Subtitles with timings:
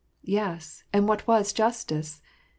[0.23, 2.23] Yes, and what was justice